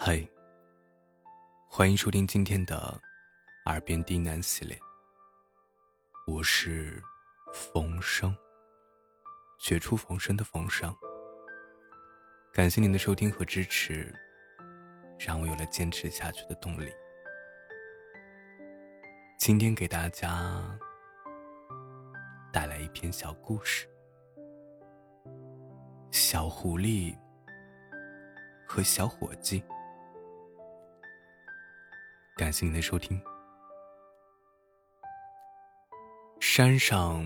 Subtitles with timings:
[0.00, 0.24] 嗨，
[1.68, 2.76] 欢迎收听今天的
[3.68, 4.78] 《耳边低喃》系列。
[6.24, 7.02] 我是
[7.52, 8.32] 冯生，
[9.58, 10.94] 绝处逢生的冯生。
[12.52, 14.14] 感谢您的收听和支持，
[15.18, 16.92] 让我有了坚持下去的动力。
[19.36, 20.78] 今天给大家
[22.52, 23.88] 带来一篇小故事：
[26.12, 27.18] 小狐狸
[28.64, 29.60] 和小伙计。
[32.38, 33.20] 感谢您的收听。
[36.38, 37.20] 山上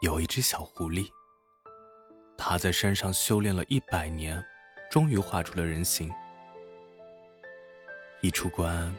[0.00, 1.06] 有一只小狐狸，
[2.38, 4.42] 它在山上修炼了一百年，
[4.90, 6.10] 终于画出了人形。
[8.22, 8.90] 一出关，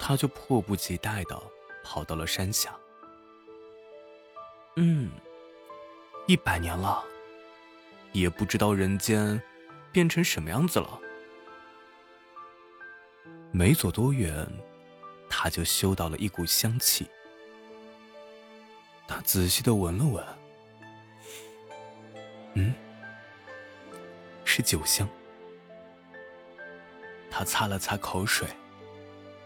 [0.00, 1.40] 它就迫不及待的
[1.84, 2.74] 跑到了山下。
[4.74, 5.12] 嗯，
[6.26, 7.04] 一百年了，
[8.10, 9.40] 也不知道人间
[9.92, 10.98] 变成什么样子了。
[13.52, 14.44] 没走多远。
[15.42, 17.04] 他就嗅到了一股香气，
[19.08, 20.24] 他仔细的闻了闻，
[22.54, 22.72] 嗯，
[24.44, 25.08] 是酒香。
[27.28, 28.46] 他擦了擦口水，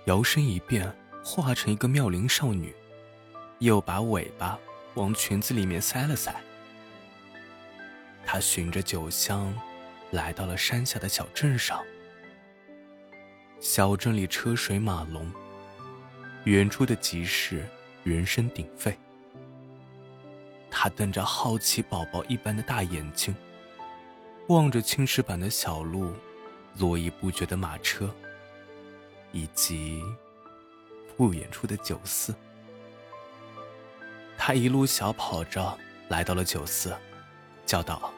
[0.05, 0.95] 摇身一变，
[1.25, 2.77] 化成一个妙龄少女，
[3.61, 4.59] 又把尾巴
[4.97, 6.31] 往裙子里面塞了塞。
[8.23, 9.51] 他循着酒香，
[10.11, 11.83] 来到了山下的小镇上。
[13.63, 15.33] 小镇里车水马龙。
[16.47, 17.67] 远处的集市
[18.05, 18.97] 人声鼎沸，
[20.71, 23.35] 他瞪着好奇宝宝一般的大眼睛，
[24.47, 26.13] 望着青石板的小路、
[26.79, 28.09] 络绎不绝的马车，
[29.33, 30.01] 以及
[31.17, 32.33] 不远处的酒肆。
[34.39, 36.95] 他一路小跑着来到了酒肆，
[37.67, 38.13] 叫道：“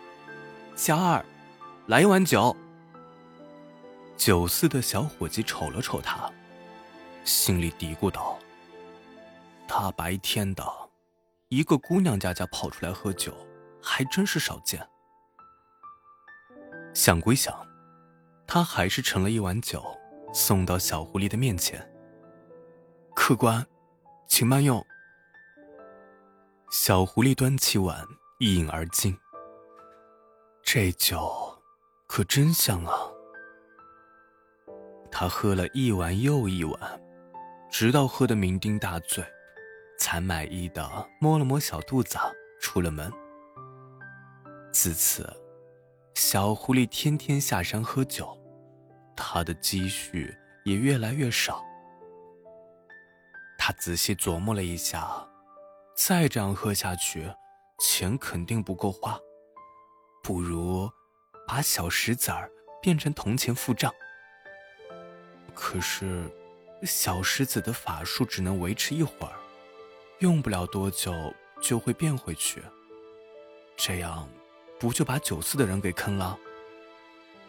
[0.77, 1.25] 小二，
[1.87, 2.55] 来一碗酒。”
[4.19, 6.31] 酒肆的小伙计瞅了瞅他。
[7.29, 8.39] 心里嘀咕道
[9.69, 10.65] ：“大白天的，
[11.49, 13.35] 一个姑娘家家跑出来喝酒，
[13.83, 14.89] 还真是少见。”
[16.95, 17.55] 想归想，
[18.47, 19.85] 他还是盛了一碗酒，
[20.33, 21.87] 送到小狐狸的面前。
[23.15, 23.65] 客官，
[24.27, 24.83] 请慢用。
[26.71, 28.07] 小狐狸端起碗，
[28.39, 29.15] 一饮而尽。
[30.63, 31.61] 这酒
[32.07, 32.99] 可真香啊！
[35.11, 37.08] 他喝了一碗又一碗。
[37.71, 39.25] 直到喝得酩酊大醉，
[39.99, 42.19] 才满意的摸了摸小肚子，
[42.61, 43.13] 出了门。
[44.73, 45.31] 自此，
[46.15, 48.37] 小狐狸天天下山喝酒，
[49.15, 50.35] 他的积蓄
[50.65, 51.65] 也越来越少。
[53.59, 55.29] 他仔细琢磨了一下，
[55.95, 57.31] 再这样喝下去，
[57.79, 59.19] 钱肯定不够花，
[60.23, 60.91] 不如
[61.47, 62.51] 把小石子儿
[62.81, 63.93] 变成铜钱付账。
[65.55, 66.31] 可是。
[66.83, 69.33] 小石子的法术只能维持一会儿，
[70.21, 71.13] 用不了多久
[71.61, 72.63] 就会变回去。
[73.77, 74.29] 这样，
[74.79, 76.39] 不就把酒肆的人给坑了？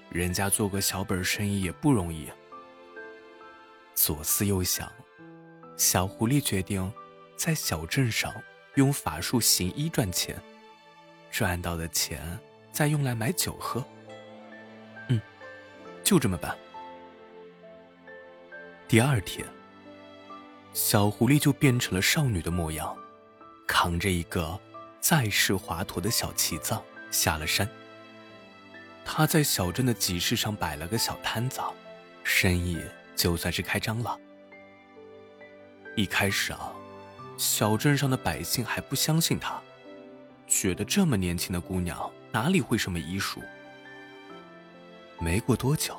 [0.10, 2.28] 人家做个小本生意也不容易。
[3.94, 4.92] 左思右想，
[5.78, 6.92] 小狐狸决定
[7.36, 8.34] 在小镇上
[8.76, 10.42] 用法术行医赚钱，
[11.30, 12.40] 赚到的钱
[12.72, 13.86] 再用来买酒喝。
[15.10, 15.22] 嗯，
[16.04, 16.58] 就这么办。
[18.90, 19.48] 第二天，
[20.74, 22.98] 小狐狸就变成了少女的模样，
[23.68, 24.60] 扛着一个
[25.00, 26.76] 载式华佗的小旗子
[27.12, 27.70] 下了山。
[29.06, 31.62] 他在小镇的集市上摆了个小摊子，
[32.24, 32.82] 生意
[33.16, 34.18] 就算是开张了。
[35.96, 36.74] 一开始啊，
[37.38, 39.62] 小镇上的百姓还不相信他，
[40.48, 43.40] 觉得这么年轻的姑娘哪里会什么医术。
[45.20, 45.96] 没过多久。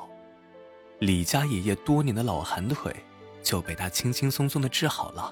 [1.01, 2.95] 李家爷爷多年的老寒腿
[3.41, 5.31] 就被他轻轻松松的治好了，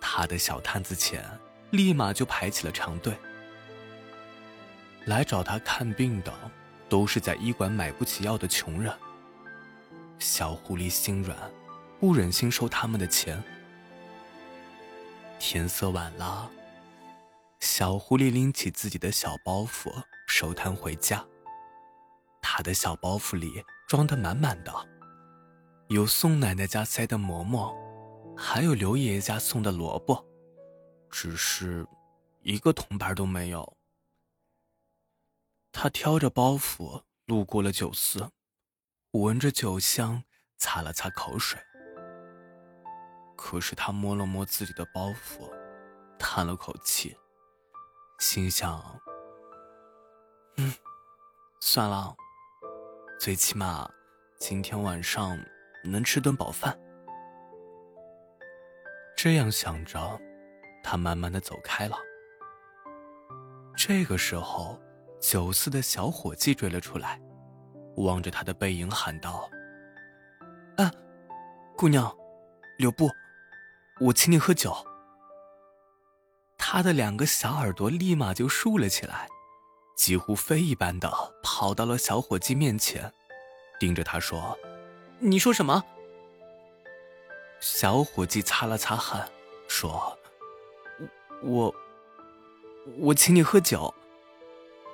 [0.00, 1.24] 他的小摊子前
[1.70, 3.16] 立马就排起了长队。
[5.04, 6.34] 来找他看病的
[6.88, 8.92] 都是在医馆买不起药的穷人。
[10.18, 11.38] 小狐狸心软，
[12.00, 13.40] 不忍心收他们的钱。
[15.38, 16.50] 天色晚了，
[17.60, 19.92] 小狐狸拎起自己的小包袱，
[20.26, 21.24] 收摊回家。
[22.42, 23.64] 他的小包袱里。
[23.88, 24.72] 装得满满的，
[25.88, 27.76] 有宋奶奶家塞的馍馍，
[28.34, 30.24] 还有刘爷爷家送的萝卜，
[31.10, 31.86] 只是
[32.40, 33.76] 一个铜板都没有。
[35.72, 38.30] 他挑着包袱路过了酒肆，
[39.10, 40.24] 闻着酒香，
[40.56, 41.60] 擦了擦口水。
[43.36, 45.52] 可是他摸了摸自己的包袱，
[46.18, 47.14] 叹了口气，
[48.18, 48.98] 心想
[50.56, 50.72] ：“嗯，
[51.60, 52.16] 算了。”
[53.22, 53.88] 最起码，
[54.36, 55.38] 今天晚上
[55.84, 56.76] 能吃顿饱饭。
[59.16, 60.20] 这样想着，
[60.82, 61.96] 他慢慢的走开了。
[63.76, 64.76] 这个时候，
[65.20, 67.22] 酒肆的小伙计追了出来，
[67.98, 69.48] 望着他的背影喊道
[70.76, 70.90] ：“啊，
[71.76, 72.12] 姑娘，
[72.76, 73.08] 留步，
[74.00, 74.74] 我请你喝酒。”
[76.58, 79.28] 他的两个小耳朵立马就竖了起来，
[79.94, 81.12] 几乎飞一般的
[81.42, 83.12] 跑到了小伙计面前，
[83.78, 84.58] 盯着他说
[85.20, 85.84] ：“你说什么？”
[87.60, 89.28] 小伙计擦了擦汗，
[89.68, 90.18] 说
[91.44, 91.74] ：“我，
[92.98, 93.94] 我请你喝酒。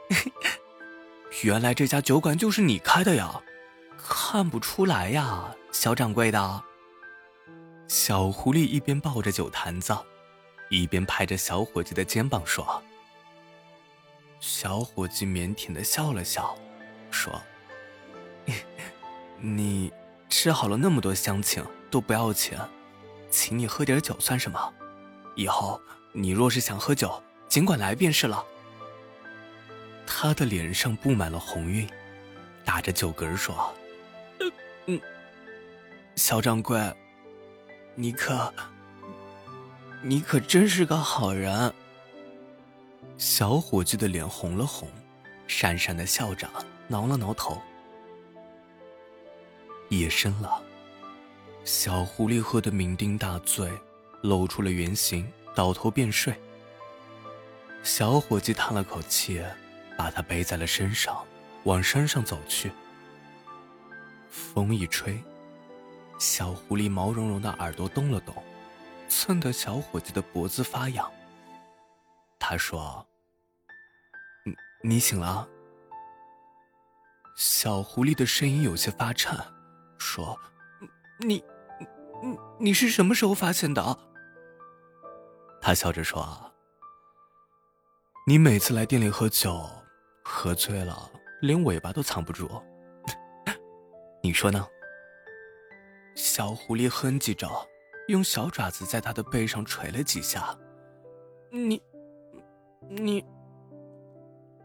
[1.43, 3.43] 原来这家酒馆就是你开的呀？
[3.97, 6.63] 看不出来呀，小掌柜的。”
[7.89, 9.97] 小狐狸一边抱着酒坛子，
[10.69, 12.83] 一边拍着小伙计的肩膀说
[14.41, 16.57] ：“小伙计腼腆的笑了笑，
[17.11, 17.41] 说
[19.41, 19.93] ：‘你
[20.29, 22.61] 吃好了那么多乡情。’”都不要钱，
[23.31, 24.75] 请你喝点酒算什么？
[25.35, 25.81] 以后
[26.13, 28.45] 你若是想喝酒，尽管来便是了。
[30.07, 31.89] 他的脸上布满了红晕，
[32.63, 33.75] 打着酒嗝说
[34.85, 35.01] ：“嗯，
[36.15, 36.95] 小掌柜，
[37.95, 38.53] 你可，
[40.03, 41.73] 你可真是个好人。”
[43.19, 44.89] 小伙计的脸红了红，
[45.49, 46.49] 讪讪的笑着，
[46.87, 47.61] 挠了挠头。
[49.89, 50.63] 夜深了。
[51.65, 53.69] 小狐狸喝得酩酊大醉，
[54.23, 56.33] 露出了原形，倒头便睡。
[57.83, 59.43] 小伙计叹了口气，
[59.97, 61.25] 把他背在了身上，
[61.65, 62.71] 往山上走去。
[64.31, 65.21] 风一吹，
[66.21, 68.33] 小狐狸毛茸茸的耳朵动了动，
[69.09, 71.11] 蹭得小伙计的脖子发痒。
[72.39, 73.07] 他说
[74.45, 75.49] ：“你你醒了。”
[77.37, 79.37] 小狐狸的声音有些发颤，
[79.99, 80.39] 说
[81.21, 81.45] ：“你。”
[82.21, 83.97] 你你是什么时候发现的？
[85.61, 86.53] 他笑着说
[88.27, 89.65] ：“你每次来店里喝酒，
[90.25, 91.09] 喝醉了
[91.41, 92.51] 连尾巴都藏不住。
[94.21, 94.67] 你说呢？”
[96.17, 97.49] 小狐狸哼唧着，
[98.09, 100.59] 用小爪子在他的背上捶了几下。
[101.53, 101.81] 你，
[102.89, 103.25] 你，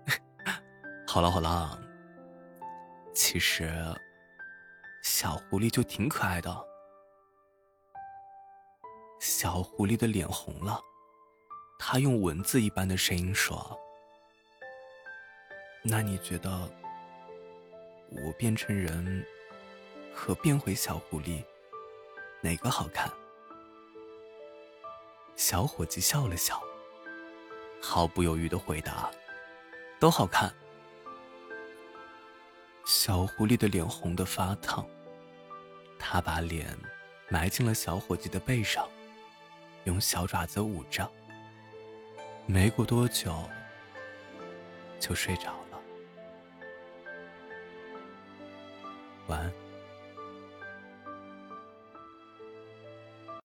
[1.06, 1.80] 好了好了。
[3.14, 3.72] 其实，
[5.04, 6.68] 小狐狸就挺可爱的。
[9.20, 10.80] 小狐狸的脸红了，
[11.78, 13.78] 他用蚊子一般的声音说
[15.84, 16.70] ：“那你觉得，
[18.10, 19.26] 我变成人
[20.14, 21.44] 和变回小狐狸，
[22.42, 23.12] 哪个好看？”
[25.36, 26.62] 小伙计笑了笑，
[27.86, 29.12] 毫不犹豫的回答
[30.00, 30.50] ：“都好看。”
[32.88, 34.88] 小狐狸的脸红的发烫，
[36.00, 36.66] 他把脸
[37.28, 38.88] 埋进了小伙计的背上。
[39.84, 41.12] 用小爪子捂着，
[42.46, 43.36] 没过多久
[44.98, 45.80] 就睡着了。
[49.28, 49.63] 晚安。